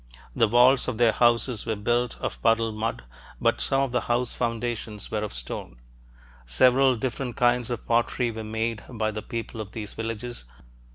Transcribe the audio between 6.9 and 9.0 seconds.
different kinds of pottery were made